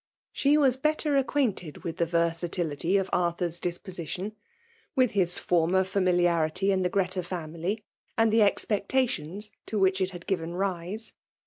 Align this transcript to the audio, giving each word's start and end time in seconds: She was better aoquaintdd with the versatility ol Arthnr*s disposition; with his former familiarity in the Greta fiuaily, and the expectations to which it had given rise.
She 0.31 0.57
was 0.57 0.77
better 0.77 1.11
aoquaintdd 1.11 1.83
with 1.83 1.97
the 1.97 2.07
versatility 2.07 2.97
ol 2.99 3.05
Arthnr*s 3.13 3.59
disposition; 3.59 4.35
with 4.95 5.11
his 5.11 5.37
former 5.37 5.83
familiarity 5.83 6.71
in 6.71 6.81
the 6.81 6.89
Greta 6.89 7.19
fiuaily, 7.21 7.83
and 8.17 8.33
the 8.33 8.41
expectations 8.41 9.51
to 9.67 9.77
which 9.77 10.01
it 10.01 10.09
had 10.09 10.25
given 10.25 10.55
rise. 10.55 11.13